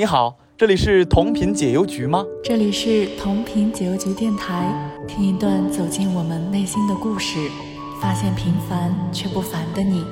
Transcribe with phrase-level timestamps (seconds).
[0.00, 2.24] 你好，这里是同频解忧局吗？
[2.42, 4.72] 这里是同频解忧局电台，
[5.06, 7.50] 听一段走进我们内心的故事，
[8.00, 10.02] 发现平凡却不凡的你。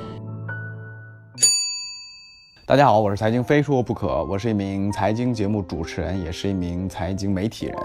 [2.67, 7.75] 大家好，我是财经非说不可，我是一名财经节目主持人，也是一名财经媒体人。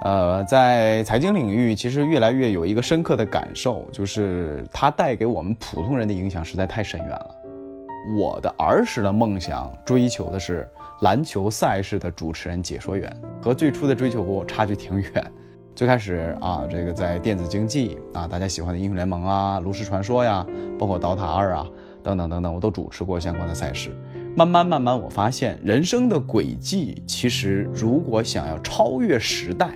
[0.00, 7.36] 呃，在财经领域，其实越来越有一个深刻的感受，就是它带给我们普通人的影响实在太深远了。
[8.16, 10.68] 我的儿时的梦想，追求的是
[11.02, 15.32] 篮球赛事的主持人、解说员，和最初的追求差距挺远。
[15.74, 20.46] 最开始啊，这个在电子竞技啊，大家喜欢的英雄联盟啊、炉石传说呀，
[20.78, 21.66] 包括 DOTA 二啊。
[22.02, 23.90] 等等等等，我都主持过相关的赛事。
[24.34, 29.68] 慢慢慢慢，我发现人生的轨迹，其实如果想要超越时代，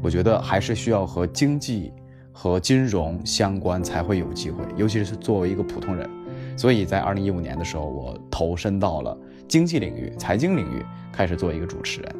[0.00, 1.92] 我觉得还是需要和经济
[2.30, 4.62] 和金融相关才会有机会。
[4.76, 6.08] 尤其是作为一个普通人，
[6.56, 9.16] 所以在二零一五年的时候，我投身到了
[9.48, 12.14] 经济领域、财经领域，开始做一个主持人。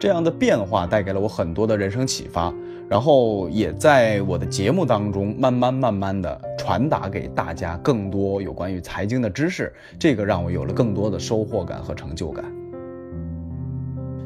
[0.00, 2.52] 这样的变化带给了我很多的人生启发。
[2.88, 12.46] 然后也在我的节目当中慢慢慢慢的传达给大家更多有关于财经的知识，这个让我有了更多的收获感和成就感。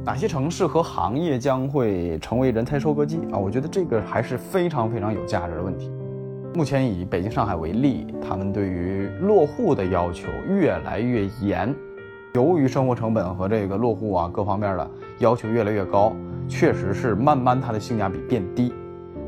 [0.05, 3.37] 哪些城市和行业将会成为人才收割机啊？
[3.37, 5.91] 我觉得这个还是非常非常有价值的问题。
[6.55, 11.75] 目前以北京、上海为例，他们对于落户的要求越来越严，
[12.35, 16.13] 由于生活成本和这个落户啊各方面的要求越来越高。
[16.49, 18.75] 确实是慢慢它的性价比变低，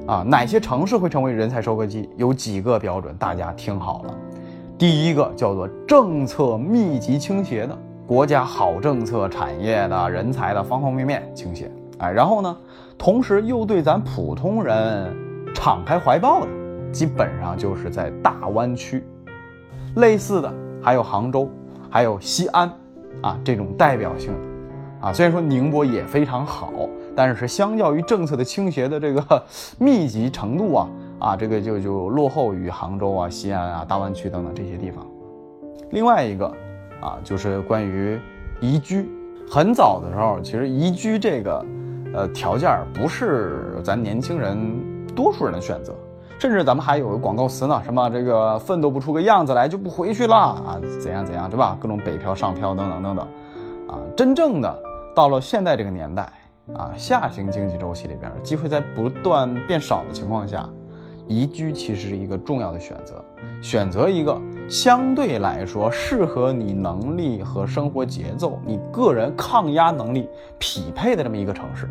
[0.06, 2.11] 啊，哪些城市会成为人才收割机？
[2.16, 4.14] 有几个标准，大家听好了。
[4.77, 12.55] 第一个叫做政策密集倾斜的国家，好政策、产业的人才的方方面面倾斜，哎，然后呢，
[12.98, 15.16] 同时又对咱普通人
[15.55, 16.48] 敞开怀抱的，
[16.95, 19.05] 基本上就是在大湾区。
[19.97, 20.50] 类似的
[20.81, 21.50] 还有杭州，
[21.91, 22.72] 还有西安，
[23.21, 26.72] 啊，这种代表性的，啊，虽然说宁波也非常好。
[27.16, 29.22] 但是相较于政策的倾斜的这个
[29.78, 30.88] 密集程度啊
[31.21, 35.06] 啊，这个就就落后于杭州啊、西安啊、大湾区等等这些地方。
[35.93, 36.47] 另外一个
[37.00, 38.19] 啊，就是关于
[38.60, 39.09] 宜居。
[39.49, 41.65] 很早的时候，其实宜居这个
[42.15, 44.59] 呃条件不是咱年轻人
[45.15, 45.94] 多数人的选择，
[46.39, 51.77] 甚至咱们还有个广告词呢，什么这个奋斗不出个样子来就不回去了啊，怎样怎样，对吧？
[51.81, 53.27] 各种北漂、上漂等等等等
[53.89, 54.83] 啊，真正的
[55.15, 56.28] 到了现在这个年代。
[56.72, 60.67] 啊，下行经济周期里边，机会在不断变少的情况下，
[61.28, 63.22] 宜居其实是一个重要的选择。
[63.61, 70.27] 选择一个相对来说适合你能力和生活节奏、你个人抗压能力
[70.59, 71.87] 匹配的这么一个城市。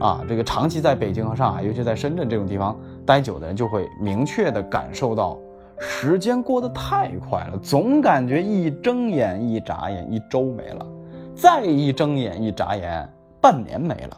[0.00, 5.36] 啊，这个长期在北京和上海，尤其在深圳这种地方待久的人，就会明确的感受到，
[5.78, 10.86] 时间过得太快了，总感觉一睁眼一眨眼一周没了，
[11.34, 13.08] 再一睁眼一眨眼。
[13.40, 14.16] 半年没了，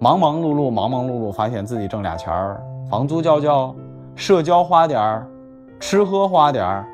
[0.00, 3.72] 忙忙碌碌，忙忙碌碌，发现自己挣俩钱儿，房租交交，
[4.16, 5.24] 社交花点儿，
[5.78, 6.84] 吃喝花点儿，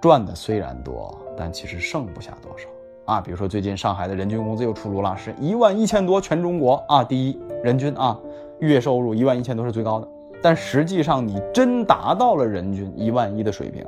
[0.00, 2.66] 赚的虽然多，但其实剩不下多少
[3.12, 3.20] 啊。
[3.20, 8.18] 比如说最近上海的人均工资又出炉了，是一万一千多，全中国啊第一，人均啊
[8.60, 10.08] 月收入一万一千多是最高的。
[10.42, 13.84] 但实际上你真达到了人均一万一的水平，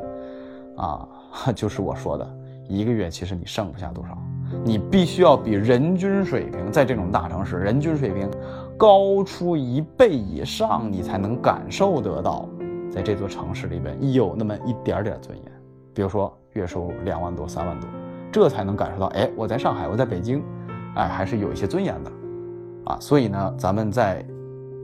[0.77, 1.09] 啊，
[1.55, 2.29] 就是我说的，
[2.69, 4.17] 一个月其实你剩不下多少。
[4.63, 8.31] 你必须要比人均水平在这种大城市人均水平
[8.77, 12.47] 高出一倍以上，你才能感受得到，
[12.91, 15.53] 在这座城市里边有那么一点点尊严。
[15.95, 17.89] 比如说月收入两万多、三万多，
[18.31, 20.43] 这才能感受到，哎，我在上海，我在北京，
[20.97, 22.13] 哎，还是有一些尊严的，
[22.85, 22.99] 啊。
[23.01, 24.23] 所以呢，咱们在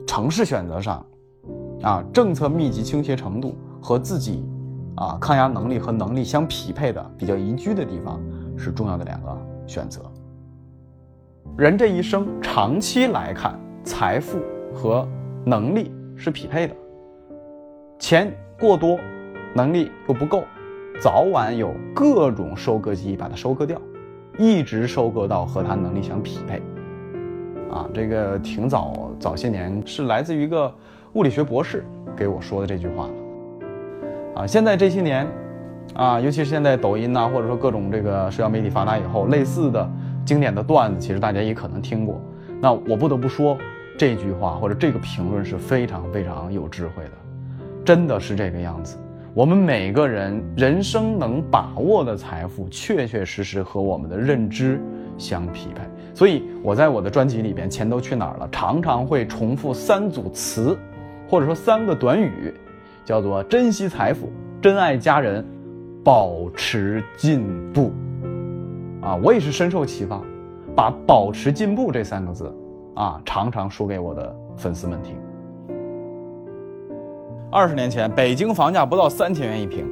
[0.07, 1.05] 城市选择上，
[1.81, 4.43] 啊，政策密集倾斜程度和自己
[4.95, 8.21] 啊抗压能力和能力相匹配的比较宜居的地方，
[8.57, 9.37] 是重要的两个。
[9.67, 10.01] 选择
[11.55, 14.39] 人这一生长期来看，财富
[14.73, 15.07] 和
[15.45, 16.75] 能力是匹配的。
[17.99, 18.97] 钱过多，
[19.53, 20.43] 能力又不够，
[20.99, 23.79] 早晚有各种收割机把它收割掉，
[24.39, 26.61] 一直收割到和他能力相匹配。
[27.69, 30.73] 啊，这个挺早，早些年是来自于一个
[31.13, 31.83] 物理学博士
[32.15, 34.41] 给我说的这句话了。
[34.41, 35.27] 啊，现在这些年。
[35.95, 39.89] 啊，尤其是现在抖音呐，或者说各种这个社交媒体发达以后，类似的
[40.23, 42.21] 经典的段子，其实大家也可能听过。
[42.61, 43.57] 那我不得不说，
[43.97, 47.11] 这句话或者这个评论是非常非常有智慧的，
[47.83, 48.97] 真的是这个样子。
[49.33, 54.79] 我们每个人人生能把握的财富，确确实实和我们的认知
[55.17, 55.81] 相匹配。
[56.13, 60.77] 所以我在我的专辑里边，《钱都去哪儿了》，常常会重复三组词，
[61.29, 62.53] 或者说三个短语，
[63.05, 64.31] 叫做珍惜财富、
[64.61, 65.45] 珍爱家人。
[66.01, 67.91] 保持进步，
[69.01, 70.19] 啊，我也是深受启发，
[70.73, 72.51] 把“保持进步”这三个字
[72.95, 75.17] 啊，常常说给我的粉丝们听。
[77.51, 79.85] 二十年前，北京房价不到三千元一平；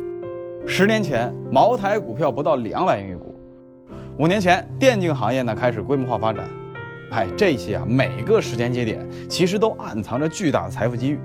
[0.65, 3.25] 十年前，茅台股票不到两百元一股；
[4.17, 6.45] 五年前，电竞行业呢开始规模化发展。
[7.11, 11.19] 哎，这些啊，每个时间节点其实都暗藏着巨大的财富机遇。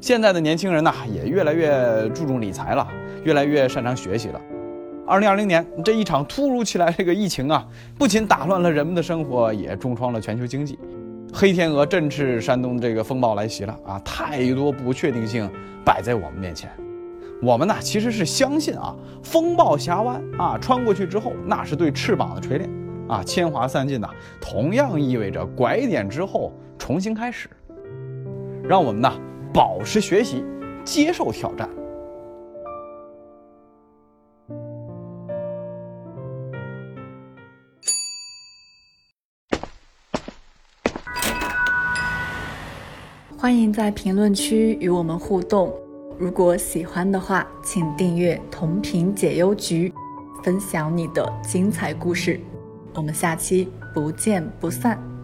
[0.00, 2.86] 现在的年轻人呢，也越来越注重理财了，
[3.24, 4.40] 越来越擅长学习了。
[5.06, 7.66] 二零二零年这一场突如其来这个疫情啊，
[7.98, 10.78] 不仅打乱了人们的生活，也重创了全球经济。
[11.32, 13.98] 黑天鹅振翅，山东这个风暴来袭了啊！
[14.04, 15.48] 太多不确定性
[15.84, 16.70] 摆在我们面前。
[17.42, 22.68] 我们呢，其实是相信啊，风暴峡湾啊，穿过去之后，那是对翅膀的锤炼
[23.10, 24.08] 啊，铅华散尽呐，
[24.40, 27.50] 同样意味着拐点之后重新开始。
[28.62, 29.12] 让我们呢。
[29.52, 30.44] 保持学习，
[30.84, 31.68] 接受挑战。
[43.36, 45.74] 欢迎在评论区与我们互动。
[46.16, 49.92] 如果喜欢的话，请订阅同频解忧局，
[50.44, 52.40] 分享你的精彩故事。
[52.94, 55.19] 我们下期不见不散。